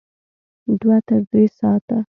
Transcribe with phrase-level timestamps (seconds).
[0.79, 1.97] دوه تر درې ساعته